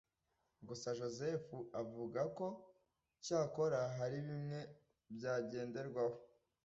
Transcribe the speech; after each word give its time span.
Gusa 0.67 0.87
joseph 0.99 1.49
avugako 1.81 2.45
cyakora 3.25 3.79
hari 3.97 4.17
bimwe 4.27 4.59
byagenderwaho. 5.15 6.17